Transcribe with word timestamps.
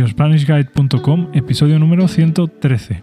YoSpanishGuide.com, 0.00 1.28
episodio 1.34 1.78
número 1.78 2.08
113. 2.08 3.00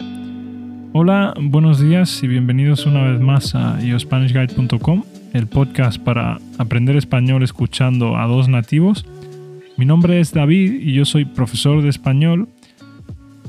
Hola, 0.93 1.35
buenos 1.39 1.79
días 1.79 2.23
y 2.23 2.27
bienvenidos 2.27 2.87
una 2.87 3.03
vez 3.03 3.21
más 3.21 3.53
a 3.53 3.79
YoSpanishGuide.com, 3.79 5.03
el 5.33 5.45
podcast 5.45 6.01
para 6.01 6.39
aprender 6.57 6.95
español 6.95 7.43
escuchando 7.43 8.17
a 8.17 8.25
dos 8.25 8.49
nativos. 8.49 9.05
Mi 9.77 9.85
nombre 9.85 10.19
es 10.19 10.33
David 10.33 10.81
y 10.81 10.93
yo 10.93 11.05
soy 11.05 11.25
profesor 11.25 11.83
de 11.83 11.89
español 11.89 12.49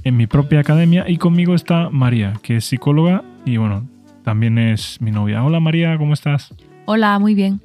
en 0.05 0.19
mi 0.19 0.27
propia 0.27 0.61
academia 0.61 1.09
y 1.09 1.17
conmigo 1.17 1.55
está 1.55 1.89
María, 1.89 2.35
que 2.43 2.57
es 2.57 2.67
psicóloga 2.67 3.25
y 3.47 3.57
bueno, 3.57 3.89
también 4.25 4.59
es 4.59 5.01
mi 5.01 5.11
novia. 5.11 5.43
Hola 5.43 5.59
María, 5.59 5.97
¿cómo 5.97 6.13
estás? 6.13 6.53
Hola, 6.85 7.19
muy 7.19 7.35
bien. 7.35 7.63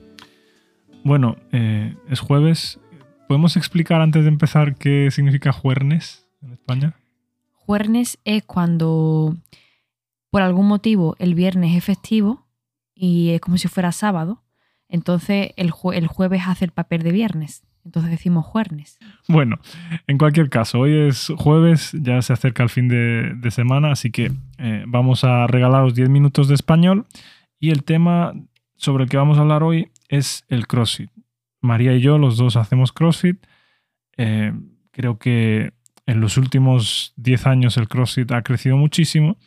Bueno, 1.04 1.36
eh, 1.52 1.94
es 2.09 2.22
jueves. 2.22 2.80
¿Podemos 3.27 3.58
explicar 3.58 4.02
antes 4.02 4.23
de 4.23 4.30
empezar 4.30 4.76
qué 4.76 5.09
significa 5.12 5.52
juernes 5.52 6.27
en 6.41 6.54
España? 6.54 6.95
Juernes 7.54 8.20
es 8.26 8.44
cuando 8.44 9.36
por 10.30 10.41
algún 10.41 10.68
motivo 10.68 11.16
el 11.20 11.36
viernes 11.36 11.76
es 11.76 11.84
festivo 11.84 12.46
y 12.94 13.30
es 13.30 13.41
como 13.41 13.58
si 13.58 13.68
fuera 13.68 13.91
sábado. 13.91 14.44
Entonces 14.90 15.52
el, 15.55 15.72
el 15.94 16.08
jueves 16.08 16.44
hace 16.46 16.66
el 16.66 16.72
papel 16.72 17.04
de 17.04 17.12
viernes. 17.12 17.63
Entonces 17.86 18.12
decimos 18.12 18.46
juernes. 18.46 18.98
Bueno, 19.27 19.60
en 20.08 20.18
cualquier 20.18 20.49
caso, 20.49 20.80
hoy 20.80 20.96
es 20.96 21.32
jueves, 21.38 21.91
ya 21.94 22.21
se 22.21 22.32
acerca 22.32 22.63
el 22.63 22.70
fin 22.70 22.88
de, 22.88 23.52
semana, 23.52 23.91
así 23.91 24.10
que 24.10 24.32
eh, 24.58 24.84
vamos 24.88 25.24
a 25.24 25.48
regalaros 25.48 25.94
10 25.94 26.10
minutos 26.10 26.48
de 26.48 26.55
español 26.55 27.05
y 27.60 27.71
el 27.71 27.84
tema 27.84 28.34
sobre 28.76 29.04
el 29.04 29.10
que 29.10 29.18
vamos 29.18 29.38
a 29.38 29.41
hablar 29.41 29.63
hoy 29.63 29.91
es 30.08 30.46
el 30.48 30.68
CrossFit. 30.68 31.10
María 31.63 31.95
y 31.95 32.02
yo, 32.02 32.17
los 32.17 32.38
dos 32.38 32.55
hacemos 32.58 32.91
CrossFit. 32.91 33.45
Eh, 34.17 34.54
creo 34.91 35.17
que 35.17 35.74
en 36.05 36.20
los 36.20 36.38
últimos 36.38 37.13
10 37.15 37.48
años 37.48 37.77
el 37.77 37.88
CrossFit 37.88 38.32
ha 38.34 38.43
crecido 38.43 38.77
muchísimo 38.77 39.38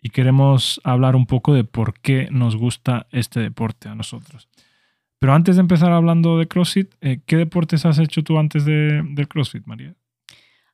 y 0.00 0.10
queremos 0.10 0.80
hablar 0.84 1.16
un 1.16 1.26
poco 1.26 1.52
de 1.52 1.64
por 1.64 1.98
qué 2.00 2.28
nos 2.30 2.56
gusta 2.56 3.06
este 3.10 3.40
deporte 3.40 3.88
a 3.88 3.94
nosotros. 3.94 4.48
Pero 5.18 5.34
antes 5.34 5.56
de 5.56 5.62
empezar 5.62 5.90
hablando 5.90 6.38
de 6.38 6.46
CrossFit, 6.46 6.94
eh, 7.00 7.20
¿qué 7.26 7.36
deportes 7.36 7.84
has 7.86 7.98
hecho 7.98 8.22
tú 8.22 8.38
antes 8.38 8.64
de, 8.64 9.02
del 9.02 9.26
CrossFit, 9.26 9.66
María? 9.66 9.94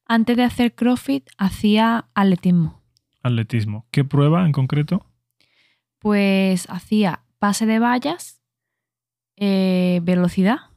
Antes 0.05 0.36
de 0.36 0.42
hacer 0.42 0.75
CrossFit 0.75 1.28
hacía 1.38 2.06
atletismo. 2.14 2.82
Atletismo. 3.22 3.86
¿Qué 3.91 4.05
prueba 4.05 4.44
en 4.44 4.53
concreto? 4.53 5.06
Pues 5.98 6.69
hacía 6.69 7.22
pase 7.38 7.64
de 7.64 7.78
vallas, 7.78 8.42
eh, 9.36 10.00
velocidad, 10.03 10.69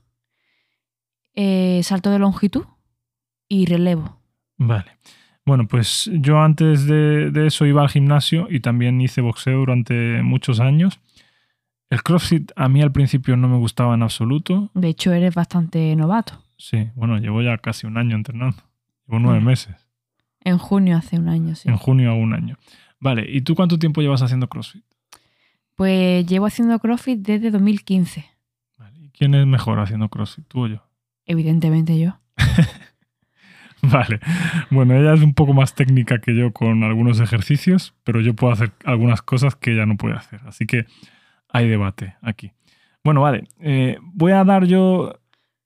eh, 1.35 1.81
salto 1.83 2.09
de 2.11 2.19
longitud 2.19 2.65
y 3.47 3.65
relevo. 3.65 4.19
Vale. 4.57 4.97
Bueno, 5.45 5.67
pues 5.67 6.09
yo 6.13 6.39
antes 6.39 6.85
de, 6.87 7.29
de, 7.31 7.47
eso 7.47 7.65
iba 7.65 7.81
al 7.81 7.89
gimnasio 7.89 8.47
y 8.49 8.61
también 8.61 9.01
hice 9.01 9.21
boxeo 9.21 9.59
durante 9.59 10.21
muchos 10.23 10.59
años. 10.59 10.99
El 11.89 12.01
CrossFit 12.01 12.51
a 12.55 12.69
mí 12.69 12.81
al 12.81 12.91
principio 12.91 13.35
no 13.37 13.47
me 13.47 13.57
gustaba 13.57 13.93
en 13.93 14.03
absoluto. 14.03 14.71
De 14.73 14.87
hecho, 14.87 15.11
eres 15.11 15.35
bastante 15.35 15.95
novato. 15.95 16.41
Sí, 16.57 16.89
bueno, 16.95 17.17
llevo 17.17 17.41
ya 17.41 17.57
casi 17.57 17.85
un 17.85 17.97
año 17.97 18.15
entrenando. 18.15 18.57
Llevo 19.05 19.19
nueve 19.19 19.41
meses. 19.41 19.75
En 20.39 20.57
junio 20.57 20.97
hace 20.97 21.19
un 21.19 21.29
año, 21.29 21.55
sí. 21.55 21.69
En 21.69 21.77
junio 21.77 22.11
a 22.11 22.15
un 22.15 22.33
año. 22.33 22.57
Vale, 22.99 23.25
¿y 23.29 23.41
tú 23.41 23.53
cuánto 23.53 23.77
tiempo 23.77 24.01
llevas 24.01 24.21
haciendo 24.21 24.47
CrossFit? 24.47 24.83
Pues 25.75 26.25
llevo 26.25 26.45
haciendo 26.45 26.79
CrossFit 26.79 27.19
desde 27.19 27.51
2015. 27.51 28.25
Vale. 28.77 28.99
¿Y 28.99 29.09
quién 29.09 29.35
es 29.35 29.45
mejor 29.45 29.79
haciendo 29.79 30.07
CrossFit, 30.09 30.47
tú 30.47 30.63
o 30.63 30.67
yo? 30.67 30.83
Evidentemente 31.25 31.99
yo. 31.99 32.19
vale. 33.81 34.19
Bueno, 34.69 34.95
ella 34.95 35.13
es 35.13 35.21
un 35.21 35.33
poco 35.33 35.53
más 35.53 35.75
técnica 35.75 36.19
que 36.19 36.35
yo 36.35 36.51
con 36.51 36.83
algunos 36.83 37.19
ejercicios, 37.19 37.93
pero 38.03 38.21
yo 38.21 38.33
puedo 38.33 38.53
hacer 38.53 38.71
algunas 38.85 39.21
cosas 39.21 39.55
que 39.55 39.73
ella 39.73 39.85
no 39.85 39.97
puede 39.97 40.15
hacer. 40.15 40.41
Así 40.45 40.65
que 40.65 40.85
hay 41.49 41.67
debate 41.67 42.15
aquí. 42.21 42.51
Bueno, 43.03 43.21
vale. 43.21 43.47
Eh, 43.59 43.97
voy 44.01 44.31
a 44.31 44.43
dar 44.43 44.65
yo 44.65 45.19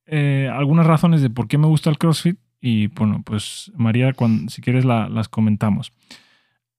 eh, 0.05 0.49
algunas 0.51 0.85
razones 0.85 1.21
de 1.21 1.29
por 1.29 1.47
qué 1.47 1.57
me 1.57 1.67
gusta 1.67 1.89
el 1.89 1.97
CrossFit 1.97 2.37
y, 2.59 2.87
bueno, 2.87 3.21
pues 3.23 3.71
María, 3.75 4.13
cuando, 4.13 4.49
si 4.49 4.61
quieres 4.61 4.85
las 4.85 5.29
comentamos. 5.29 5.93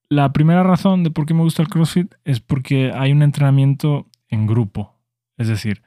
La 0.09 0.33
primera 0.33 0.63
razón 0.63 1.03
de 1.03 1.11
por 1.11 1.25
qué 1.25 1.33
me 1.33 1.43
gusta 1.43 1.61
el 1.61 1.67
CrossFit 1.67 2.15
es 2.25 2.39
porque 2.39 2.91
hay 2.91 3.11
un 3.11 3.21
entrenamiento 3.21 4.07
en 4.27 4.47
grupo. 4.47 4.95
Es 5.37 5.47
decir, 5.47 5.83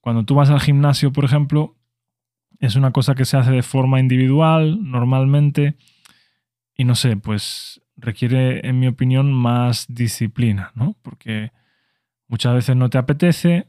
cuando 0.00 0.24
tú 0.24 0.34
vas 0.34 0.48
al 0.48 0.60
gimnasio, 0.60 1.12
por 1.12 1.24
ejemplo, 1.24 1.76
es 2.60 2.76
una 2.76 2.92
cosa 2.92 3.14
que 3.14 3.24
se 3.24 3.36
hace 3.36 3.50
de 3.50 3.62
forma 3.62 3.98
individual, 3.98 4.78
normalmente, 4.82 5.76
y 6.76 6.84
no 6.84 6.94
sé, 6.94 7.16
pues 7.16 7.82
requiere, 7.96 8.66
en 8.66 8.78
mi 8.78 8.86
opinión, 8.86 9.32
más 9.32 9.86
disciplina, 9.88 10.70
¿no? 10.74 10.96
Porque 11.02 11.50
Muchas 12.30 12.54
veces 12.54 12.76
no 12.76 12.88
te 12.88 12.96
apetece, 12.96 13.66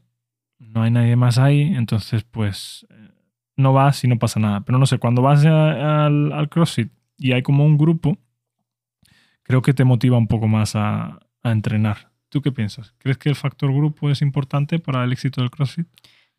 no 0.60 0.84
hay 0.84 0.92
nadie 0.92 1.16
más 1.16 1.40
ahí, 1.40 1.62
entonces 1.62 2.24
pues 2.24 2.86
no 3.58 3.74
vas 3.74 4.04
y 4.04 4.08
no 4.08 4.20
pasa 4.20 4.40
nada. 4.40 4.62
Pero 4.62 4.78
no 4.78 4.86
sé, 4.86 5.00
cuando 5.00 5.24
vas 5.24 5.44
al, 5.44 6.48
CrossFit 6.48 6.92
y 7.18 7.32
hay 7.32 7.42
como 7.42 7.66
un 7.66 7.76
grupo, 7.76 8.20
creo 9.42 9.64
que 9.64 9.74
te 9.74 9.84
motiva 9.84 10.16
un 10.16 10.28
poco 10.28 10.48
más 10.48 10.76
a, 10.76 11.20
a 11.42 11.52
entrenar. 11.52 12.12
¿Tú 12.30 12.44
qué 12.44 12.52
piensas? 12.52 12.94
¿Crees 13.00 13.18
que 13.18 13.30
el 13.30 13.36
factor 13.36 13.74
grupo 13.74 14.12
es 14.12 14.22
importante 14.22 14.78
para 14.78 15.04
el 15.06 15.12
éxito 15.12 15.42
del 15.42 15.50
CrossFit? 15.50 15.88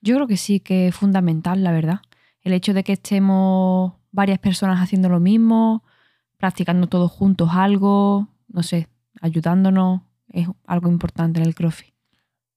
Yo 0.00 0.14
creo 0.14 0.28
que 0.28 0.36
sí, 0.36 0.60
que 0.60 0.86
es 0.86 0.94
fundamental, 0.94 1.64
la 1.64 1.72
verdad. 1.72 2.02
El 2.42 2.53
hecho 2.53 2.75
de 2.75 2.84
que 2.84 2.92
estemos 2.92 3.94
varias 4.10 4.38
personas 4.38 4.80
haciendo 4.80 5.08
lo 5.08 5.20
mismo, 5.20 5.84
practicando 6.36 6.86
todos 6.88 7.10
juntos 7.10 7.50
algo, 7.53 8.28
no 8.48 8.62
sé, 8.62 8.88
ayudándonos, 9.20 10.03
es 10.28 10.48
algo 10.66 10.88
importante 10.91 11.41
en 11.41 11.47
el 11.47 11.54
CrossFit. 11.54 11.94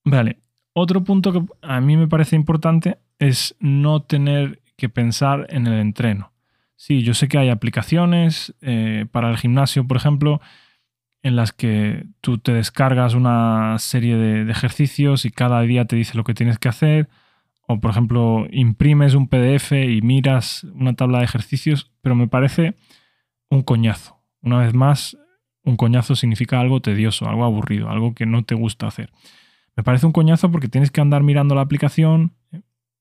Vale. 0.03 0.40
Otro 0.74 1.03
punto 1.03 1.31
que 1.31 1.45
a 1.62 1.79
mí 1.79 1.95
me 1.95 2.07
parece 2.07 2.35
importante 2.35 2.97
es 3.19 3.56
no 3.59 4.01
tener 4.01 4.62
que 4.75 4.90
pensar 4.90 5.47
en 5.50 5.68
el 5.68 5.79
entreno. 5.79 6.34
Sí, 6.75 7.01
yo 7.01 7.13
sé 7.13 7.28
que 7.28 7.38
hay 7.38 7.50
aplicaciones 7.50 8.53
eh, 8.62 9.06
para 9.12 9.29
el 9.29 9.38
gimnasio, 9.38 9.88
por 9.88 9.97
ejemplo, 9.97 10.41
en 11.24 11.35
las 11.35 11.53
que 11.53 12.06
tú 12.22 12.38
te 12.38 12.53
descargas 12.53 13.13
una 13.13 13.78
serie 13.79 14.18
de, 14.18 14.51
ejercicios 14.51 15.25
y 15.25 15.31
cada 15.31 15.62
día 15.62 15.85
te 15.85 15.95
dice 15.95 16.18
lo 16.18 16.24
que 16.24 16.34
tienes 16.34 16.59
que 16.59 16.69
hacer. 16.69 17.09
O, 17.68 17.80
por 17.80 17.92
ejemplo, 17.92 18.48
imprimes 18.52 19.16
un 19.16 19.28
PDF 19.28 19.72
y 19.72 20.02
miras 20.02 20.64
una 20.76 20.94
tabla 20.94 21.20
de 21.20 21.26
ejercicios, 21.26 21.92
pero 22.02 22.16
me 22.16 22.28
parece 22.28 22.76
un 23.50 23.64
coñazo. 23.64 24.22
Una 24.42 24.59
vez 24.59 24.74
más, 24.74 25.18
un 25.64 25.78
coñazo 25.78 26.16
significa 26.16 26.59
algo 26.59 26.81
tedioso, 26.81 27.28
algo 27.28 27.44
aburrido, 27.44 27.90
algo 27.90 28.14
que 28.14 28.25
no 28.25 28.44
te 28.44 28.56
gusta 28.56 28.88
hacer. 28.88 29.12
Me 29.75 29.84
parece 29.84 30.06
un 30.06 30.12
coñazo 30.12 30.52
porque 30.52 30.68
tienes 30.70 30.92
que 30.92 31.02
andar 31.02 31.24
mirando 31.24 31.56
la 31.56 31.62
aplicación, 31.62 32.34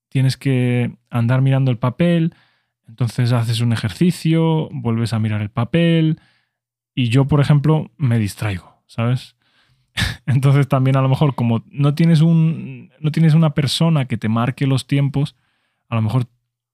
tienes 0.08 0.36
que 0.36 0.96
andar 1.10 1.42
mirando 1.42 1.70
el 1.70 1.78
papel, 1.78 2.34
entonces 2.88 3.32
haces 3.32 3.60
un 3.60 3.72
ejercicio, 3.72 4.68
vuelves 4.72 5.12
a 5.12 5.18
mirar 5.18 5.42
el 5.42 5.50
papel 5.50 6.20
y 6.94 7.08
yo, 7.08 7.26
por 7.26 7.40
ejemplo, 7.40 7.90
me 7.96 8.18
distraigo, 8.18 8.82
¿sabes? 8.86 9.36
Entonces 10.26 10.68
también 10.68 10.96
a 10.96 11.02
lo 11.02 11.08
mejor 11.08 11.34
como 11.34 11.64
no 11.70 11.94
tienes, 11.94 12.20
un, 12.20 12.90
no 13.00 13.12
tienes 13.12 13.34
una 13.34 13.50
persona 13.50 14.06
que 14.06 14.16
te 14.16 14.28
marque 14.28 14.66
los 14.66 14.86
tiempos, 14.86 15.36
a 15.88 15.94
lo 15.94 16.02
mejor 16.02 16.26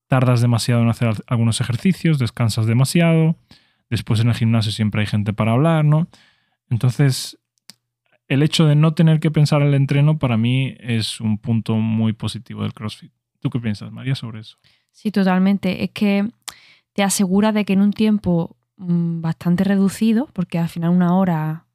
tardas 0.06 0.40
demasiado 0.40 0.82
en 0.82 0.88
hacer 0.88 1.14
algunos 1.26 1.60
ejercicios, 1.60 2.18
descansas 2.18 2.66
demasiado, 2.66 3.36
después 3.88 4.20
en 4.20 4.28
el 4.28 4.34
gimnasio 4.34 4.72
siempre 4.72 5.02
hay 5.02 5.06
gente 5.06 5.32
para 5.32 5.52
hablar, 5.52 5.84
¿no? 5.84 6.08
Entonces 6.68 7.38
el 8.30 8.44
hecho 8.44 8.64
de 8.66 8.76
no 8.76 8.94
tener 8.94 9.18
que 9.18 9.32
pensar 9.32 9.60
el 9.60 9.74
entreno 9.74 10.18
para 10.18 10.36
mí 10.36 10.76
es 10.78 11.20
un 11.20 11.36
punto 11.38 11.74
muy 11.74 12.12
positivo 12.12 12.62
del 12.62 12.72
CrossFit. 12.72 13.12
¿Tú 13.40 13.50
qué 13.50 13.58
piensas, 13.58 13.90
María, 13.90 14.14
sobre 14.14 14.40
eso? 14.40 14.56
Sí, 14.92 15.10
totalmente. 15.10 15.82
Es 15.82 15.90
que 15.90 16.28
te 16.92 17.02
asegura 17.02 17.50
de 17.50 17.64
que 17.64 17.72
en 17.72 17.80
un 17.80 17.92
tiempo 17.92 18.56
mm, 18.76 19.20
bastante 19.20 19.64
reducido, 19.64 20.28
porque 20.32 20.58
al 20.58 20.68
final 20.68 20.90
una 20.90 21.16
hora 21.16 21.66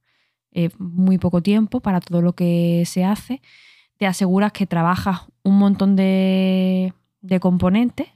es 0.56 0.80
muy 0.80 1.18
poco 1.18 1.42
tiempo 1.42 1.82
para 1.82 2.00
todo 2.02 2.22
lo 2.22 2.34
que 2.34 2.84
se 2.88 3.06
hace, 3.06 3.42
te 3.98 4.08
aseguras 4.08 4.52
que 4.52 4.66
trabajas 4.66 5.22
un 5.44 5.60
montón 5.60 5.96
de, 5.96 6.94
componentes 7.40 8.08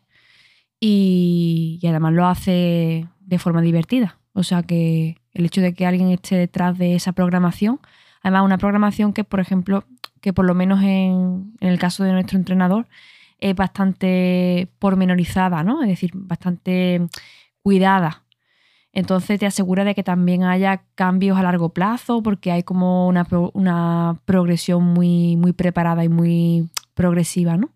y, 0.79 1.79
además 1.83 2.13
lo 2.13 2.25
hace 2.25 3.07
de 3.19 3.39
forma 3.39 3.61
divertida. 3.61 4.17
O 4.33 4.43
sea 4.43 4.63
que 4.63 5.17
el 5.33 5.45
hecho 5.45 5.61
de 5.61 5.73
que 5.73 5.85
alguien 5.85 6.09
esté 6.09 6.35
detrás 6.35 6.77
de 6.77 6.95
esa 6.95 7.11
programación 7.11 7.79
Además, 8.21 8.43
una 8.43 8.57
programación 8.57 9.13
que, 9.13 9.23
por 9.23 9.39
ejemplo, 9.39 9.85
que 10.21 10.33
por 10.33 10.45
lo 10.45 10.53
menos 10.53 10.81
en, 10.83 11.53
el 11.59 11.79
caso 11.79 12.03
de 12.03 12.11
nuestro 12.11 12.37
entrenador, 12.37 12.87
es 13.39 13.55
bastante 13.55 14.69
pormenorizada, 14.79 15.63
¿no? 15.63 15.81
Es 15.81 15.89
decir, 15.89 16.11
bastante 16.13 17.01
cuidada. 17.61 18.23
Entonces 18.91 19.39
te 19.39 19.45
asegura 19.45 19.83
de 19.83 19.93
que 19.93 20.03
también 20.03 20.43
haya 20.43 20.83
cambios 20.95 21.37
a 21.37 21.43
largo 21.43 21.69
plazo 21.69 22.23
porque 22.23 22.51
hay 22.51 22.63
como 22.63 23.07
una, 23.07 23.27
una 23.53 24.19
progresión 24.25 24.83
muy, 24.83 25.35
muy 25.35 25.53
preparada 25.53 26.03
y 26.03 26.09
muy 26.09 26.69
progresiva, 26.95 27.55
¿no? 27.55 27.69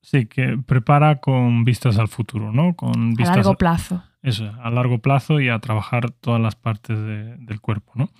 Sí, 0.00 0.26
que 0.26 0.58
prepara 0.66 1.20
con 1.20 1.64
vistas 1.64 1.98
al 1.98 2.08
futuro, 2.08 2.50
¿no? 2.50 2.74
Con 2.74 3.10
vistas 3.14 3.34
a 3.34 3.36
largo 3.36 3.54
plazo. 3.56 4.02
eso, 4.22 4.50
a 4.60 4.70
largo 4.70 4.98
plazo 4.98 5.38
y 5.38 5.48
a 5.48 5.58
trabajar 5.60 6.10
todas 6.10 6.40
las 6.40 6.56
partes 6.56 6.98
del 6.98 7.60
cuerpo, 7.60 7.92
¿no? 7.94 8.10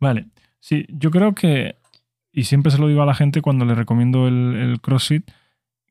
Vale, 0.00 0.26
sí, 0.58 0.86
yo 0.88 1.10
creo 1.10 1.34
que, 1.34 1.76
y 2.32 2.44
siempre 2.44 2.72
se 2.72 2.78
lo 2.78 2.88
digo 2.88 3.02
a 3.02 3.06
la 3.06 3.14
gente 3.14 3.42
cuando 3.42 3.64
le 3.64 3.74
recomiendo 3.74 4.26
el, 4.26 4.56
el 4.56 4.80
CrossFit, 4.80 5.30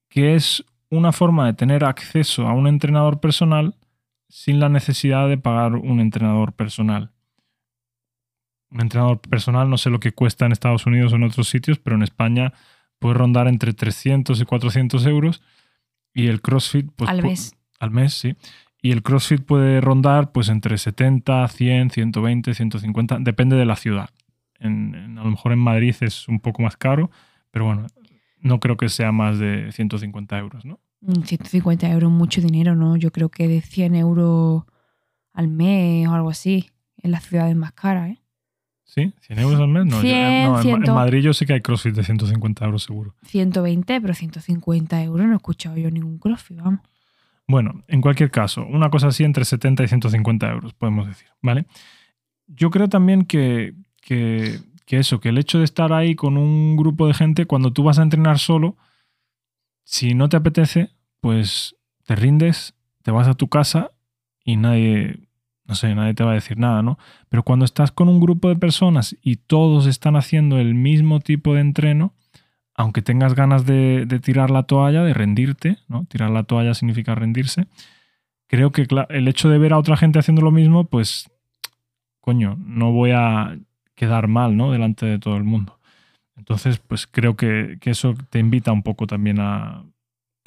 que 0.10 0.36
es 0.36 0.66
una 0.90 1.12
forma 1.12 1.46
de 1.46 1.54
tener 1.54 1.86
acceso 1.86 2.48
a 2.48 2.54
un 2.54 2.68
entrenador 2.68 3.20
personal 3.20 3.76
sin 4.30 4.60
la 4.60 4.70
necesidad 4.70 5.30
de 5.30 5.38
pagar 5.38 5.76
un 5.76 6.00
entrenador 6.00 6.54
personal. 6.54 7.12
Un 8.70 8.82
entrenador 8.82 9.20
personal 9.22 9.70
no 9.70 9.78
sé 9.78 9.90
lo 9.90 10.00
que 10.00 10.12
cuesta 10.12 10.46
en 10.46 10.52
Estados 10.52 10.86
Unidos 10.86 11.14
o 11.14 11.16
en 11.16 11.24
otros 11.24 11.48
sitios, 11.48 11.80
pero 11.80 11.96
en 11.96 12.04
España 12.04 12.54
puede 13.00 13.16
rondar 13.16 13.48
entre 13.48 13.74
300 13.74 14.40
y 14.42 14.46
400 14.46 15.06
euros 15.06 15.42
y 16.14 16.28
el 16.28 16.42
CrossFit... 16.42 16.90
Pues, 16.96 17.10
al 17.10 17.24
mes. 17.24 17.56
Al 17.80 17.92
mes, 17.92 18.14
sí. 18.14 18.36
Y 18.82 18.92
el 18.92 19.04
CrossFit 19.04 19.44
puede 19.44 19.82
rondar 19.82 20.32
pues 20.32 20.50
entre 20.50 20.78
70, 20.78 21.48
100, 21.48 21.92
120, 21.92 22.54
150, 22.54 23.20
depende 23.20 23.56
de 23.56 23.66
la 23.66 23.76
ciudad. 23.76 24.10
En, 24.60 25.18
a 25.18 25.24
lo 25.24 25.32
mejor 25.32 25.52
en 25.52 25.60
Madrid 25.60 25.96
es 26.02 26.28
un 26.28 26.40
poco 26.40 26.62
más 26.64 26.78
caro, 26.78 27.12
pero 27.52 27.66
bueno, 27.66 27.88
no 28.40 28.60
creo 28.60 28.78
que 28.78 28.90
sea 28.90 29.12
más 29.12 29.40
de 29.40 29.72
150 29.72 30.38
euros, 30.38 30.66
¿no? 30.66 30.80
150 31.06 31.90
euros 31.92 32.12
mucho 32.12 32.42
dinero, 32.42 32.76
¿no? 32.76 32.96
Yo 32.96 33.12
creo 33.12 33.30
que 33.30 33.48
de 33.48 33.62
100 33.62 33.96
euros 33.96 34.64
al 35.34 35.48
mes 35.48 36.08
o 36.08 36.14
algo 36.14 36.30
así, 36.30 36.72
en 36.98 37.12
las 37.12 37.24
ciudades 37.26 37.56
más 37.56 37.72
caras, 37.74 38.12
¿eh? 38.12 38.20
¿Sí? 38.84 39.14
¿100 39.28 39.40
euros 39.40 39.60
al 39.60 39.68
mes? 39.68 39.86
No, 39.86 40.02
100, 40.02 40.16
en, 40.86 40.94
Madrid 40.94 41.22
yo 41.22 41.34
sé 41.34 41.46
que 41.46 41.54
hay 41.54 41.62
CrossFit 41.62 41.94
de 41.94 42.04
150 42.04 42.66
euros 42.66 42.84
seguro. 42.84 43.14
120, 43.26 44.02
pero 44.02 44.14
150 44.14 45.04
euros 45.04 45.28
no 45.28 45.34
he 45.34 45.36
escuchado 45.36 45.78
yo 45.78 45.92
ningún 45.92 46.18
CrossFit, 46.18 46.58
vamos. 46.58 46.80
Bueno, 47.48 47.84
en 47.88 48.02
cualquier 48.02 48.32
caso, 48.32 48.66
una 48.66 48.90
cosa 48.90 49.08
así 49.08 49.24
entre 49.24 49.46
70 49.46 49.84
y 49.84 49.88
150 49.88 50.52
euros, 50.52 50.74
podemos 50.74 51.08
decir, 51.08 51.28
¿vale? 51.42 51.66
Yo 52.48 52.72
creo 52.72 52.90
también 52.90 53.26
que, 53.26 53.76
que, 54.02 54.60
que 54.86 54.98
eso, 54.98 55.20
que 55.20 55.30
el 55.30 55.38
hecho 55.38 55.60
de 55.60 55.66
estar 55.66 55.94
ahí 55.94 56.16
con 56.16 56.38
un 56.38 56.76
grupo 56.76 57.08
de 57.08 57.14
gente, 57.14 57.46
cuando 57.46 57.72
tú 57.72 57.84
vas 57.84 58.00
a 58.00 58.04
entrenar 58.04 58.40
solo, 58.40 58.78
si 59.88 60.16
no 60.16 60.28
te 60.28 60.36
apetece, 60.36 60.90
pues 61.22 61.78
te 62.04 62.18
rindes, 62.18 62.76
te 63.04 63.12
vas 63.12 63.26
a 63.30 63.36
tu 63.36 63.48
casa 63.48 63.92
y 64.44 64.58
nadie, 64.58 65.30
no 65.64 65.76
sé, 65.76 65.96
nadie 65.96 66.14
te 66.14 66.26
va 66.26 66.32
a 66.32 66.34
decir 66.34 66.58
nada, 66.58 66.82
¿no? 66.82 67.00
Pero 67.30 67.44
cuando 67.44 67.64
estás 67.64 67.94
con 67.94 68.10
un 68.10 68.20
grupo 68.20 68.50
de 68.50 68.58
personas 68.58 69.16
y 69.22 69.38
todos 69.38 69.88
están 69.88 70.18
haciendo 70.18 70.60
el 70.60 70.76
mismo 70.76 71.22
tipo 71.22 71.54
de 71.54 71.62
entreno, 71.62 72.14
aunque 72.76 73.02
tengas 73.02 73.34
ganas 73.34 73.66
de, 73.66 74.06
tirar 74.22 74.52
la 74.52 74.64
toalla, 74.64 75.04
de 75.04 75.14
rendirte, 75.14 75.78
¿no? 75.88 76.04
Tirar 76.04 76.32
la 76.32 76.44
toalla 76.44 76.74
significa 76.74 77.16
rendirse. 77.16 77.68
Creo 78.48 78.74
que 78.74 78.86
el 79.08 79.28
hecho 79.30 79.48
de 79.48 79.58
ver 79.58 79.72
a 79.72 79.78
otra 79.78 79.96
gente 79.96 80.20
haciendo 80.20 80.42
lo 80.42 80.52
mismo, 80.52 80.84
pues, 80.84 81.32
coño, 82.20 82.58
no 82.60 82.92
voy 82.92 83.12
a 83.12 83.58
quedar 83.96 84.28
mal, 84.28 84.58
¿no? 84.58 84.74
Delante 84.74 85.06
de 85.06 85.18
todo 85.18 85.38
el 85.38 85.46
mundo. 85.46 85.80
Entonces, 86.38 86.80
pues 86.80 87.08
creo 87.08 87.36
que, 87.36 87.78
eso 87.84 88.14
te 88.30 88.40
invita 88.40 88.72
un 88.72 88.84
poco 88.84 89.08
también 89.08 89.40
a, 89.40 89.84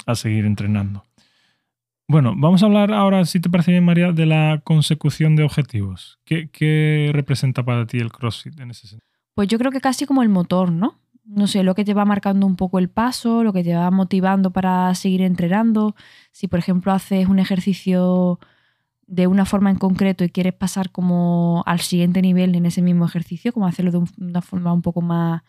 a 0.06 0.14
seguir 0.14 0.44
entrenando. 0.44 1.04
Bueno, 2.10 2.34
vamos 2.37 2.60
a 2.62 2.66
hablar 2.66 2.92
ahora, 2.92 3.25
si 3.25 3.38
te 3.38 3.48
parece 3.48 3.70
bien, 3.70 3.84
María, 3.84 4.10
de 4.10 4.26
la 4.26 4.62
consecución 4.64 5.37
de 5.37 5.44
objetivos. 5.44 6.19
¿Qué, 6.25 7.10
representa 7.12 7.64
para 7.64 7.87
ti 7.87 7.98
el 7.98 8.10
CrossFit 8.10 8.58
en 8.58 8.72
ese 8.72 8.88
sentido? 8.88 9.08
Pues 9.34 9.46
yo 9.46 9.58
creo 9.58 9.70
que 9.70 9.81
casi 9.81 10.06
como 10.06 10.25
el 10.25 10.28
motor, 10.28 10.72
¿no? 10.72 10.98
No 11.25 11.46
sé, 11.46 11.62
lo 11.62 11.76
que 11.76 11.84
te 11.84 11.94
va 11.94 12.04
marcando 12.04 12.48
un 12.48 12.56
poco 12.56 12.81
el 12.81 12.90
paso, 12.90 13.44
lo 13.44 13.52
que 13.52 13.62
te 13.62 13.76
va 13.76 13.92
motivando 13.92 14.50
para 14.50 14.92
seguir 14.96 15.22
entrenando. 15.22 15.94
Si, 16.32 16.48
por 16.48 16.58
ejemplo, 16.58 16.90
haces 16.90 17.28
un 17.28 17.38
ejercicio 17.38 18.40
de 19.06 19.28
una 19.28 19.44
forma 19.44 19.70
en 19.70 19.76
concreto 19.76 20.25
y 20.25 20.31
quieres 20.31 20.54
pasar 20.54 20.90
como 20.90 21.62
al 21.64 21.78
siguiente 21.78 22.22
nivel 22.22 22.56
en 22.56 22.66
ese 22.66 22.82
mismo 22.82 23.04
ejercicio, 23.04 23.52
como 23.52 23.69
hacerlo 23.69 23.92
de 23.92 24.04
una 24.19 24.42
forma 24.42 24.72
un 24.72 24.82
poco 24.82 25.00
más, 25.00 25.42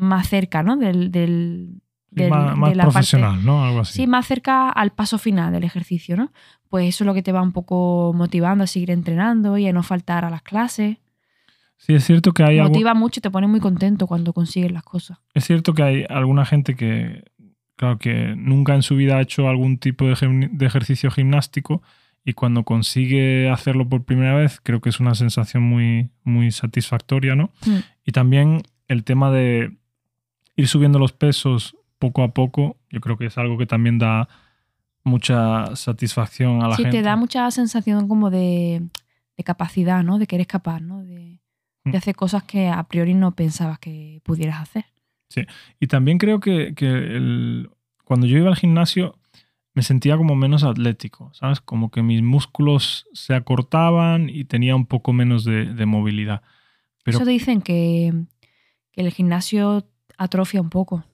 más 0.00 0.28
cerca, 0.28 0.62
¿no? 0.62 0.76
del, 0.76 1.80
más, 2.10 2.72
profesional, 2.76 3.44
¿no? 3.44 3.64
Algo 3.64 3.80
así. 3.80 3.94
Sí, 3.94 4.06
más 4.06 4.26
cerca 4.26 4.68
al 4.68 4.90
paso 4.90 5.18
final 5.18 5.52
del 5.52 5.64
ejercicio, 5.64 6.16
¿no? 6.16 6.32
Pues 6.68 6.88
eso 6.88 7.04
es 7.04 7.06
lo 7.06 7.14
que 7.14 7.22
te 7.22 7.32
va 7.32 7.42
un 7.42 7.52
poco 7.52 8.12
motivando 8.14 8.64
a 8.64 8.66
seguir 8.66 8.90
entrenando 8.90 9.58
y 9.58 9.66
a 9.66 9.72
no 9.72 9.82
faltar 9.82 10.24
a 10.24 10.30
las 10.30 10.42
clases. 10.42 10.98
Sí, 11.76 11.94
es 11.94 12.04
cierto 12.04 12.32
que 12.32 12.42
hay... 12.42 12.60
Motiva 12.60 12.94
mucho 12.94 13.20
y 13.20 13.22
te 13.22 13.30
pone 13.30 13.46
muy 13.46 13.60
contento 13.60 14.06
cuando 14.06 14.32
consigues 14.32 14.70
las 14.70 14.82
cosas. 14.82 15.18
Es 15.34 15.44
cierto 15.44 15.72
que 15.72 15.82
hay 15.82 16.04
alguna 16.08 16.44
gente 16.44 16.76
que, 16.76 17.24
claro, 17.76 17.98
que 17.98 18.34
nunca 18.36 18.74
en 18.74 18.82
su 18.82 18.96
vida 18.96 19.16
ha 19.16 19.22
hecho 19.22 19.48
algún 19.48 19.78
tipo 19.78 20.04
de, 20.04 20.12
ejercicio 20.60 21.10
gimnástico 21.10 21.82
y 22.22 22.34
cuando 22.34 22.64
consigue 22.64 23.48
hacerlo 23.48 23.88
por 23.88 24.04
primera 24.04 24.34
vez, 24.34 24.60
creo 24.62 24.82
que 24.82 24.90
es 24.90 25.00
una 25.00 25.14
sensación 25.14 25.62
muy, 25.62 26.10
muy 26.22 26.50
satisfactoria, 26.50 27.34
¿no? 27.34 27.50
Mm. 27.64 27.78
Y 28.04 28.12
también 28.12 28.62
el 28.86 29.04
tema 29.04 29.30
de 29.30 29.79
ir 30.60 30.68
subiendo 30.68 30.98
los 30.98 31.12
pesos 31.12 31.76
poco 31.98 32.22
a 32.22 32.32
poco, 32.32 32.76
yo 32.90 33.00
creo 33.00 33.16
que 33.16 33.26
es 33.26 33.38
algo 33.38 33.58
que 33.58 33.66
también 33.66 33.98
da 33.98 34.28
mucha 35.02 35.74
satisfacción 35.76 36.62
a 36.62 36.68
la 36.68 36.76
gente. 36.76 36.90
Sí, 36.90 36.96
te 36.98 37.02
da 37.02 37.16
mucha 37.16 37.50
sensación 37.50 38.08
como 38.08 38.30
de, 38.30 38.82
capacidad, 39.44 40.04
¿no? 40.04 40.18
De 40.18 40.26
que 40.26 40.36
eres 40.36 40.46
capaz, 40.46 40.80
¿no? 40.80 41.02
De, 41.02 41.38
mm. 41.84 41.96
hacer 41.96 42.14
cosas 42.14 42.42
que 42.44 42.68
a 42.68 42.82
priori 42.84 43.14
no 43.14 43.34
pensabas 43.34 43.78
que 43.78 44.20
pudieras 44.22 44.60
hacer. 44.60 44.84
Sí, 45.28 45.46
y 45.78 45.86
también 45.86 46.18
creo 46.18 46.40
que, 46.40 46.74
cuando 48.04 48.26
yo 48.26 48.36
iba 48.36 48.48
al 48.48 48.56
gimnasio 48.56 49.16
me 49.72 49.82
sentía 49.82 50.16
como 50.16 50.34
menos 50.34 50.64
atlético, 50.64 51.30
¿sabes? 51.32 51.60
Como 51.60 51.90
que 51.90 52.02
mis 52.02 52.22
músculos 52.22 53.06
se 53.12 53.34
acortaban 53.34 54.28
y 54.28 54.44
tenía 54.44 54.74
un 54.74 54.84
poco 54.84 55.12
menos 55.12 55.44
de, 55.44 55.86
movilidad. 55.86 56.42
Pero, 57.04 57.18
Eso 57.18 57.24
dicen 57.24 57.62
que, 57.62 58.12
que 58.92 59.00
el 59.00 59.12
gimnasio 59.12 59.86
atrofia 60.20 60.60
un 60.60 60.70
poco. 60.70 61.04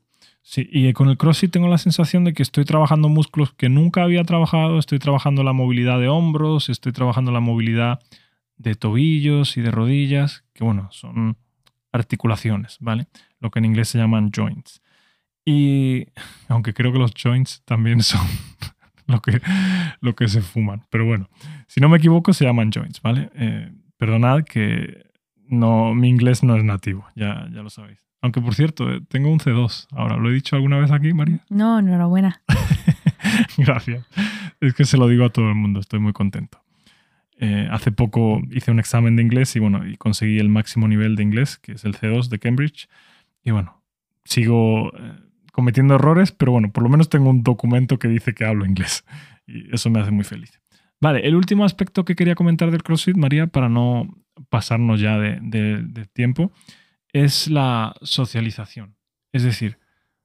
Sí, 0.43 0.69
y 0.70 0.93
con 0.93 1.08
el 1.08 1.17
CrossFit 1.17 1.50
tengo 1.50 1.69
la 1.69 1.79
sensación 1.79 2.25
de 2.25 2.32
que 2.32 2.43
estoy 2.43 2.64
trabajando 2.64 3.08
músculos 3.08 3.53
que 3.53 3.69
nunca 3.69 4.03
había 4.03 4.23
trabajado, 4.25 4.79
estoy 4.79 4.99
trabajando 4.99 5.43
la 5.43 5.53
movilidad 5.53 5.99
de 5.99 6.08
hombros, 6.08 6.69
estoy 6.69 6.93
trabajando 6.93 7.32
la 7.32 7.41
movilidad 7.41 8.00
de 8.56 8.75
tobillos 8.75 9.56
y 9.56 9.61
de 9.61 9.70
rodillas, 9.70 10.44
que 10.53 10.64
bueno, 10.64 10.88
son 10.93 11.37
articulaciones, 11.93 12.76
¿vale? 12.81 13.06
Lo 13.41 13.50
que 13.50 13.58
en 13.58 13.64
inglés 13.64 13.88
se 13.88 13.99
llaman 13.99 14.31
joints. 14.35 14.82
Y 15.44 16.06
aunque 16.49 16.75
creo 16.75 16.93
que 16.93 16.99
los 16.99 17.12
joints 17.14 17.62
también 17.64 18.03
son 18.03 18.26
lo 19.06 19.20
que, 19.20 19.41
lo 20.01 20.15
que 20.15 20.29
se 20.29 20.43
fuman, 20.43 20.84
pero 20.91 21.06
bueno, 21.06 21.29
si 21.69 21.81
no 21.81 21.89
me 21.89 21.98
equivoco 21.98 22.32
se 22.32 22.44
llaman 22.44 22.70
joints, 22.72 23.01
¿vale? 23.03 23.31
Eh, 23.34 23.72
perdonad 23.96 24.44
que 24.44 25.06
no, 25.48 25.94
mi 25.94 26.08
inglés 26.08 26.43
no 26.43 26.56
es 26.56 26.65
nativo, 26.65 27.06
ya, 27.15 27.48
ya 27.53 27.63
lo 27.63 27.70
sabéis. 27.70 28.06
Aunque 28.23 28.41
por 28.41 28.55
cierto, 28.55 28.91
eh, 28.91 29.01
tengo 29.08 29.31
un 29.31 29.39
C2 29.39 29.89
ahora. 29.93 30.17
¿Lo 30.17 30.31
he 30.31 30.35
dicho 30.35 30.56
alguna 30.56 30.79
vez 30.79 30.91
aquí, 30.91 31.13
María? 31.13 31.41
No, 31.49 31.79
enhorabuena. 31.79 32.43
Gracias. 33.58 34.06
Es 34.61 34.75
que 34.75 34.85
se 34.85 34.96
lo 34.96 35.08
digo 35.08 35.25
a 35.25 35.31
todo 35.31 35.49
el 35.49 35.55
mundo, 35.55 35.81
estoy 35.81 36.01
muy 36.01 36.13
contento. 36.13 36.63
Eh, 37.39 37.69
hace 37.70 37.93
poco 37.93 38.41
hice 38.51 38.70
un 38.70 38.79
examen 38.79 39.17
de 39.17 39.23
inglés 39.23 39.55
y 39.56 39.58
bueno, 39.58 39.87
y 39.87 39.96
conseguí 39.96 40.39
el 40.39 40.49
máximo 40.49 40.89
nivel 40.89 41.17
de 41.17 41.23
inglés, 41.23 41.58
que 41.58 41.73
es 41.73 41.85
el 41.85 41.94
C2 41.94 42.29
de 42.29 42.39
Cambridge. 42.39 42.89
Y 43.44 43.51
bueno, 43.51 43.82
sigo 44.25 44.91
eh, 44.96 45.13
cometiendo 45.53 45.94
errores, 45.96 46.32
pero 46.32 46.53
bueno, 46.53 46.73
por 46.73 46.82
lo 46.82 46.89
menos 46.89 47.11
tengo 47.11 47.29
un 47.29 47.43
documento 47.43 47.99
que 47.99 48.08
dice 48.08 48.35
que 48.35 48.44
hablo 48.44 48.65
inglés. 48.65 49.05
Y 49.46 49.73
eso 49.75 49.91
me 49.91 50.01
hace 50.01 50.11
muy 50.11 50.25
feliz. 50.25 50.61
Vale, 51.01 51.27
el 51.27 51.37
último 51.37 51.65
aspecto 51.65 52.05
que 52.06 52.17
quería 52.17 52.35
comentar 52.35 52.70
del 52.70 52.82
CrossFit, 52.82 53.17
María, 53.17 53.46
para 53.46 53.69
no 53.69 54.08
pasarnos 54.49 55.01
ya 55.01 55.19
de, 55.19 55.39
de 55.41 56.06
tiempo, 56.06 56.53
es 57.25 57.49
la 57.49 57.94
socialización. 58.03 58.94
Es 59.32 59.43
decir, 59.43 59.79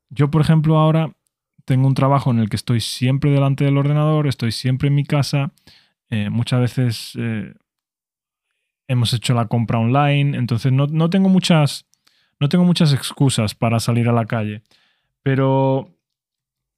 yo, 0.10 0.30
por 0.30 0.42
ejemplo, 0.42 0.78
ahora 0.78 1.16
tengo 1.64 1.88
un 1.88 1.94
trabajo 1.94 2.32
en 2.32 2.40
el 2.40 2.50
que 2.50 2.58
estoy 2.58 2.82
siempre 2.82 3.32
delante 3.32 3.64
del 3.64 3.78
ordenador, 3.78 4.28
estoy 4.28 4.52
siempre 4.52 4.90
en 4.90 4.96
mi 4.96 5.06
casa, 5.06 5.54
eh, 6.10 6.30
muchas 6.30 6.60
veces 6.60 7.14
eh, 7.18 7.54
hemos 8.88 9.14
hecho 9.14 9.34
la 9.34 9.46
compra 9.46 9.80
online, 9.80 10.38
entonces 10.38 10.74
no, 10.74 10.88
no, 10.88 11.10
tengo 11.10 11.30
muchas, 11.30 11.86
no 12.42 12.50
tengo 12.50 12.66
muchas 12.66 12.94
excusas 12.94 13.56
para 13.56 13.80
salir 13.80 14.10
a 14.10 14.14
la 14.14 14.26
calle. 14.26 14.62
Pero 15.24 15.96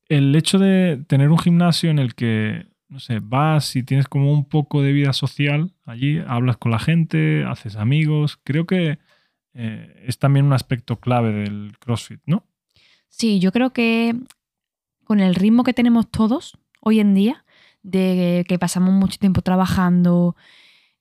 el 0.10 0.36
hecho 0.36 0.60
de 0.60 1.03
tener 1.08 1.32
un 1.32 1.39
gimnasio 1.39 1.89
en 1.89 1.98
el 1.98 2.13
que, 2.13 2.67
no 2.88 3.00
sé, 3.00 3.20
vas 3.20 3.75
y 3.75 3.82
tienes 3.82 4.08
como 4.08 4.32
un 4.32 4.46
poco 4.48 4.84
de 4.84 4.91
vida 4.91 5.13
social 5.13 5.72
allí, 5.86 6.20
hablas 6.27 6.58
con 6.58 6.72
la 6.72 6.79
gente, 6.79 7.46
haces 7.46 7.77
amigos, 7.77 8.39
creo 8.43 8.67
que 8.67 9.00
eh, 9.53 10.03
es 10.07 10.19
también 10.19 10.45
un 10.45 10.53
aspecto 10.53 11.00
clave 11.00 11.31
del 11.31 11.77
CrossFit, 11.79 12.22
¿no? 12.25 12.43
Sí, 13.07 13.39
yo 13.39 13.51
creo 13.51 13.72
que 13.72 14.15
con 15.03 15.19
el 15.19 15.36
ritmo 15.36 15.63
que 15.63 15.74
tenemos 15.74 16.10
todos 16.10 16.57
hoy 16.81 17.00
en 17.00 17.13
día, 17.13 17.45
de 17.83 18.45
que 18.48 18.57
pasamos 18.57 18.93
mucho 18.93 19.17
tiempo 19.19 19.41
trabajando, 19.41 20.36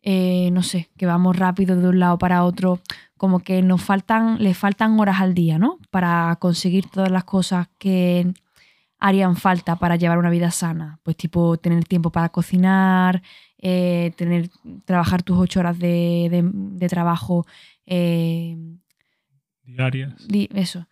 eh, 0.03 0.51
no 0.53 0.63
sé, 0.63 0.91
que 0.97 1.07
vamos 1.07 1.37
rápido 1.37 1.77
de 1.77 1.89
un 1.89 2.01
lado 2.01 2.19
para 2.19 2.45
otro, 2.45 2.81
como 3.17 3.41
que 3.41 3.63
nos 3.63 3.83
faltan, 3.83 4.43
le 4.43 4.53
faltan 4.53 4.99
horas 4.99 5.21
al 5.21 5.33
día, 5.35 5.59
¿no? 5.59 5.79
Para 5.91 6.37
conseguir 6.41 6.87
todas 6.89 7.11
las 7.11 7.25
cosas 7.25 7.69
que 7.79 8.33
harían 9.03 9.35
falta 9.35 9.77
para 9.77 9.97
llevar 9.97 10.19
una 10.19 10.31
vida 10.31 10.53
sana? 10.53 11.01
Pues 11.03 11.17
tipo 11.17 11.57
tener 11.57 11.85
tiempo 11.85 12.11
para 12.11 12.29
cocinar, 12.29 13.21
eh, 13.59 14.13
tener, 14.17 14.49
trabajar 14.85 15.25
tus 15.25 15.39
ocho 15.39 15.59
horas 15.59 15.79
de, 15.79 16.87
trabajo. 16.89 17.45
Eh, 17.95 18.57
Diarias. 19.65 20.15
eso. 20.55 20.89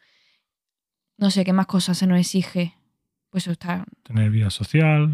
No 1.16 1.30
sé 1.30 1.45
qué 1.45 1.54
más 1.54 1.66
cosas 1.66 1.97
se 1.97 2.07
nos 2.07 2.19
exige. 2.19 2.75
Pues 3.30 3.47
está. 3.47 3.85
Tener 4.02 4.30
vida 4.30 4.50
social, 4.50 5.09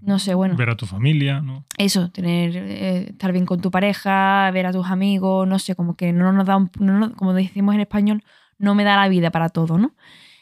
no 0.00 0.18
sé. 0.18 0.34
bueno. 0.34 0.56
Ver 0.56 0.70
a 0.70 0.76
tu 0.76 0.86
familia, 0.86 1.40
¿no? 1.40 1.66
Eso, 1.76 2.10
tener, 2.10 2.56
eh, 2.56 3.08
estar 3.10 3.32
bien 3.32 3.44
con 3.44 3.60
tu 3.60 3.70
pareja, 3.70 4.50
ver 4.52 4.66
a 4.66 4.72
tus 4.72 4.86
amigos, 4.86 5.46
no 5.48 5.58
sé, 5.58 5.74
como 5.74 5.96
que 5.96 6.12
no 6.12 6.32
nos 6.32 6.46
da, 6.46 6.56
un, 6.56 6.68
como 7.16 7.34
decimos 7.34 7.74
en 7.74 7.80
español, 7.80 8.24
no 8.56 8.74
me 8.74 8.84
da 8.84 8.96
la 8.96 9.08
vida 9.08 9.30
para 9.30 9.48
todo, 9.48 9.78
¿no? 9.78 9.94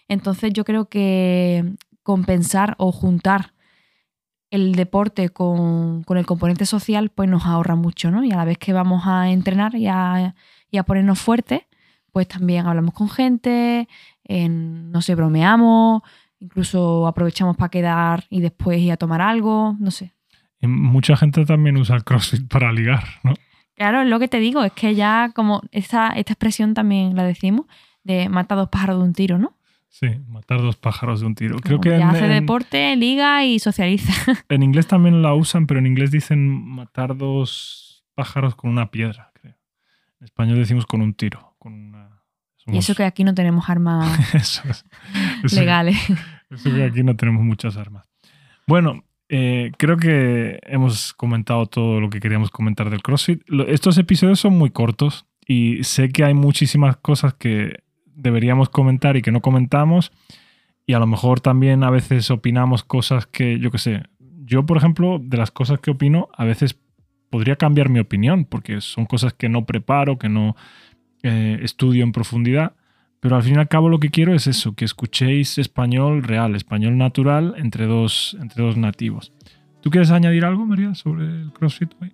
Entonces 0.06 0.52
yo 0.52 0.64
creo 0.64 0.88
que 0.90 1.64
compensar 2.02 2.74
o 2.78 2.92
juntar 2.92 3.54
el 4.50 4.74
deporte 4.74 5.30
con, 5.30 6.04
el 6.08 6.26
componente 6.26 6.66
social, 6.66 7.10
pues 7.10 7.28
nos 7.28 7.46
ahorra 7.46 7.74
mucho, 7.74 8.10
¿no? 8.10 8.22
Y 8.22 8.30
a 8.32 8.36
la 8.36 8.44
vez 8.44 8.58
que 8.58 8.72
vamos 8.74 9.04
a 9.06 9.30
entrenar 9.30 9.74
y 9.74 9.86
a, 9.86 10.34
y 10.74 10.78
a 10.78 10.82
ponernos 10.82 11.20
fuertes, 11.20 11.62
pues 12.10 12.26
también 12.26 12.66
hablamos 12.66 12.94
con 12.94 13.08
gente, 13.08 13.88
en, 14.24 14.90
no 14.90 15.02
sé, 15.02 15.14
bromeamos, 15.14 16.02
incluso 16.40 17.06
aprovechamos 17.06 17.56
para 17.56 17.68
quedar 17.68 18.24
y 18.28 18.40
después 18.40 18.80
ir 18.80 18.90
a 18.90 18.96
tomar 18.96 19.20
algo, 19.20 19.76
no 19.78 19.92
sé. 19.92 20.12
Y 20.60 20.66
mucha 20.66 21.16
gente 21.16 21.44
también 21.44 21.76
usa 21.76 21.94
el 21.94 22.02
CrossFit 22.02 22.48
para 22.48 22.72
ligar, 22.72 23.04
¿no? 23.22 23.34
Claro, 23.76 24.02
es 24.02 24.08
lo 24.08 24.18
que 24.18 24.26
te 24.26 24.40
digo, 24.40 24.64
es 24.64 24.72
que 24.72 24.96
ya 24.96 25.30
como 25.32 25.62
esta, 25.70 26.08
esta 26.08 26.32
expresión 26.32 26.74
también 26.74 27.14
la 27.14 27.22
decimos, 27.22 27.66
de 28.02 28.28
matar 28.28 28.58
dos 28.58 28.68
pájaros 28.68 28.98
de 28.98 29.04
un 29.04 29.12
tiro, 29.12 29.38
¿no? 29.38 29.56
Sí, 29.88 30.08
matar 30.26 30.60
dos 30.60 30.74
pájaros 30.74 31.20
de 31.20 31.26
un 31.26 31.36
tiro. 31.36 31.56
Creo 31.60 31.80
que 31.80 31.90
ya 31.90 32.10
hace 32.10 32.26
deporte, 32.26 32.96
liga 32.96 33.44
y 33.44 33.60
socializa. 33.60 34.12
En 34.48 34.64
inglés 34.64 34.88
también 34.88 35.22
la 35.22 35.34
usan, 35.34 35.68
pero 35.68 35.78
en 35.78 35.86
inglés 35.86 36.10
dicen 36.10 36.48
matar 36.48 37.16
dos 37.16 38.04
pájaros 38.16 38.56
con 38.56 38.70
una 38.70 38.90
piedra, 38.90 39.30
creo. 39.34 39.54
En 40.20 40.24
español 40.24 40.58
decimos 40.58 40.86
con 40.86 41.02
un 41.02 41.14
tiro, 41.14 41.54
con 41.58 41.72
una 41.72 42.14
y 42.66 42.78
eso 42.78 42.94
que 42.94 43.04
aquí 43.04 43.24
no 43.24 43.34
tenemos 43.34 43.68
armas 43.68 44.18
legales. 45.52 45.98
Eso 46.50 46.70
que 46.70 46.84
aquí 46.84 47.02
no 47.02 47.16
tenemos 47.16 47.42
muchas 47.42 47.76
armas. 47.76 48.08
Bueno, 48.66 49.04
eh, 49.28 49.72
creo 49.76 49.96
que 49.96 50.58
hemos 50.62 51.12
comentado 51.12 51.66
todo 51.66 52.00
lo 52.00 52.08
que 52.08 52.20
queríamos 52.20 52.50
comentar 52.50 52.90
del 52.90 53.02
CrossFit. 53.02 53.42
Estos 53.68 53.98
episodios 53.98 54.40
son 54.40 54.56
muy 54.56 54.70
cortos 54.70 55.26
y 55.46 55.84
sé 55.84 56.08
que 56.08 56.24
hay 56.24 56.34
muchísimas 56.34 56.96
cosas 56.96 57.34
que 57.34 57.82
deberíamos 58.06 58.70
comentar 58.70 59.16
y 59.16 59.22
que 59.22 59.32
no 59.32 59.40
comentamos. 59.40 60.12
Y 60.86 60.94
a 60.94 60.98
lo 60.98 61.06
mejor 61.06 61.40
también 61.40 61.82
a 61.82 61.90
veces 61.90 62.30
opinamos 62.30 62.84
cosas 62.84 63.26
que, 63.26 63.58
yo 63.58 63.70
qué 63.70 63.78
sé, 63.78 64.02
yo 64.18 64.64
por 64.64 64.76
ejemplo, 64.76 65.18
de 65.18 65.36
las 65.36 65.50
cosas 65.50 65.80
que 65.80 65.90
opino, 65.90 66.28
a 66.36 66.44
veces 66.44 66.78
podría 67.34 67.56
cambiar 67.56 67.88
mi 67.88 67.98
opinión, 67.98 68.44
porque 68.44 68.80
son 68.80 69.06
cosas 69.06 69.34
que 69.34 69.48
no 69.48 69.66
preparo, 69.66 70.20
que 70.20 70.28
no 70.28 70.54
eh, 71.24 71.58
estudio 71.62 72.04
en 72.04 72.12
profundidad, 72.12 72.76
pero 73.18 73.34
al 73.34 73.42
fin 73.42 73.56
y 73.56 73.58
al 73.58 73.66
cabo 73.66 73.88
lo 73.88 73.98
que 73.98 74.10
quiero 74.10 74.34
es 74.34 74.46
eso, 74.46 74.76
que 74.76 74.84
escuchéis 74.84 75.58
español 75.58 76.22
real, 76.22 76.54
español 76.54 76.96
natural 76.96 77.54
entre 77.56 77.86
dos, 77.86 78.36
entre 78.40 78.62
dos 78.62 78.76
nativos. 78.76 79.32
¿Tú 79.80 79.90
quieres 79.90 80.12
añadir 80.12 80.44
algo, 80.44 80.64
María, 80.64 80.94
sobre 80.94 81.26
el 81.26 81.52
CrossFit 81.52 81.90
hoy? 82.00 82.12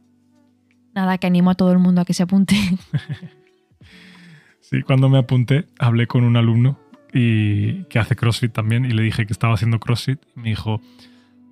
Nada, 0.94 1.18
que 1.18 1.26
animo 1.26 1.50
a 1.50 1.54
todo 1.54 1.70
el 1.70 1.80
mundo 1.80 2.00
a 2.00 2.06
que 2.06 2.14
se 2.14 2.22
apunte. 2.22 2.56
sí, 4.62 4.80
cuando 4.80 5.10
me 5.10 5.18
apunté, 5.18 5.66
hablé 5.78 6.06
con 6.06 6.24
un 6.24 6.38
alumno 6.38 6.78
y, 7.12 7.84
que 7.90 7.98
hace 7.98 8.16
CrossFit 8.16 8.54
también 8.54 8.86
y 8.86 8.92
le 8.92 9.02
dije 9.02 9.26
que 9.26 9.34
estaba 9.34 9.52
haciendo 9.52 9.80
CrossFit. 9.80 10.18
Me 10.34 10.48
dijo, 10.48 10.80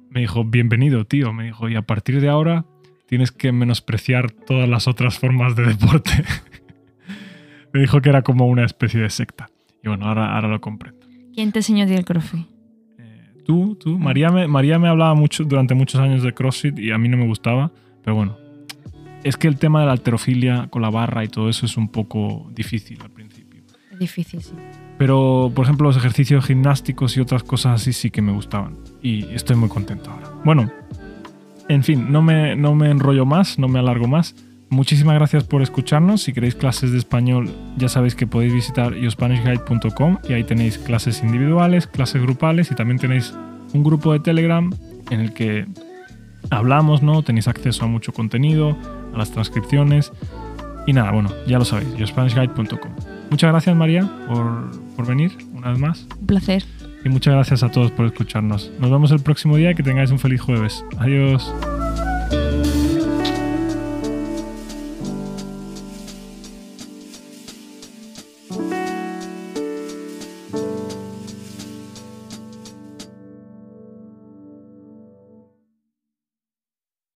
me 0.08 0.20
dijo, 0.20 0.42
bienvenido, 0.42 1.04
tío. 1.04 1.34
Me 1.34 1.44
dijo, 1.44 1.68
y 1.68 1.76
a 1.76 1.82
partir 1.82 2.22
de 2.22 2.30
ahora 2.30 2.64
tienes 3.08 3.32
que 3.32 3.52
menospreciar 3.52 4.30
todas 4.30 4.68
las 4.68 4.86
otras 4.86 5.18
formas 5.18 5.56
de 5.56 5.64
deporte. 5.64 6.12
me 7.72 7.80
dijo 7.80 8.00
que 8.00 8.10
era 8.10 8.22
como 8.22 8.46
una 8.46 8.64
especie 8.64 9.00
de 9.00 9.10
secta. 9.10 9.48
Y 9.82 9.88
bueno, 9.88 10.06
ahora, 10.06 10.34
ahora 10.34 10.48
lo 10.48 10.60
comprendo. 10.60 11.06
¿Quién 11.34 11.50
te 11.50 11.60
enseñó 11.60 11.84
a 11.84 11.86
ti 11.86 11.94
el 11.94 12.04
CrossFit? 12.04 12.46
Eh, 12.98 13.42
tú, 13.46 13.76
tú. 13.76 13.98
María 13.98 14.30
me, 14.30 14.46
María 14.46 14.78
me 14.78 14.88
hablaba 14.88 15.14
mucho 15.14 15.44
durante 15.44 15.74
muchos 15.74 16.00
años 16.00 16.22
de 16.22 16.34
CrossFit 16.34 16.78
y 16.78 16.90
a 16.90 16.98
mí 16.98 17.08
no 17.08 17.16
me 17.16 17.26
gustaba, 17.26 17.72
pero 18.04 18.14
bueno. 18.14 18.36
Es 19.24 19.36
que 19.36 19.48
el 19.48 19.58
tema 19.58 19.80
de 19.80 19.86
la 19.86 19.92
alterofilia 19.92 20.68
con 20.68 20.82
la 20.82 20.90
barra 20.90 21.24
y 21.24 21.28
todo 21.28 21.48
eso 21.48 21.64
es 21.66 21.76
un 21.76 21.88
poco 21.88 22.50
difícil 22.54 23.00
al 23.02 23.10
principio. 23.10 23.62
Es 23.90 23.98
difícil, 23.98 24.42
sí. 24.42 24.52
Pero, 24.98 25.50
por 25.54 25.64
ejemplo, 25.64 25.86
los 25.86 25.96
ejercicios 25.96 26.44
gimnásticos 26.44 27.16
y 27.16 27.20
otras 27.20 27.42
cosas 27.42 27.80
así 27.80 27.92
sí 27.92 28.10
que 28.10 28.20
me 28.20 28.32
gustaban. 28.32 28.76
Y 29.00 29.24
estoy 29.32 29.56
muy 29.56 29.68
contento 29.68 30.10
ahora. 30.10 30.28
Bueno, 30.44 30.70
en 31.68 31.82
fin, 31.82 32.10
no 32.10 32.22
me, 32.22 32.56
no 32.56 32.74
me 32.74 32.90
enrollo 32.90 33.26
más, 33.26 33.58
no 33.58 33.68
me 33.68 33.78
alargo 33.78 34.08
más. 34.08 34.34
Muchísimas 34.70 35.14
gracias 35.14 35.44
por 35.44 35.62
escucharnos. 35.62 36.22
Si 36.22 36.32
queréis 36.32 36.54
clases 36.54 36.92
de 36.92 36.98
español, 36.98 37.50
ya 37.78 37.88
sabéis 37.88 38.14
que 38.14 38.26
podéis 38.26 38.52
visitar 38.52 38.94
youspanishguide.com 38.94 40.18
y 40.28 40.34
ahí 40.34 40.44
tenéis 40.44 40.78
clases 40.78 41.22
individuales, 41.22 41.86
clases 41.86 42.20
grupales 42.20 42.70
y 42.70 42.74
también 42.74 42.98
tenéis 42.98 43.34
un 43.72 43.82
grupo 43.82 44.12
de 44.12 44.20
Telegram 44.20 44.70
en 45.10 45.20
el 45.20 45.32
que 45.32 45.66
hablamos, 46.50 47.02
¿no? 47.02 47.22
Tenéis 47.22 47.48
acceso 47.48 47.84
a 47.84 47.88
mucho 47.88 48.12
contenido, 48.12 48.76
a 49.14 49.18
las 49.18 49.30
transcripciones. 49.30 50.12
Y 50.86 50.92
nada, 50.92 51.12
bueno, 51.12 51.30
ya 51.46 51.58
lo 51.58 51.64
sabéis, 51.64 51.94
youspanishguide.com. 51.96 52.92
Muchas 53.30 53.50
gracias 53.50 53.76
María 53.76 54.08
por, 54.26 54.70
por 54.96 55.06
venir 55.06 55.32
una 55.54 55.70
vez 55.70 55.78
más. 55.78 56.06
Un 56.20 56.26
placer. 56.26 56.64
Y 57.04 57.08
muchas 57.08 57.34
gracias 57.34 57.62
a 57.62 57.70
todos 57.70 57.90
por 57.90 58.06
escucharnos. 58.06 58.70
Nos 58.78 58.90
vemos 58.90 59.10
el 59.12 59.20
próximo 59.20 59.56
día. 59.56 59.74
Que 59.74 59.82
tengáis 59.82 60.10
un 60.10 60.18
feliz 60.18 60.40
jueves. 60.40 60.84
Adiós. 60.98 61.52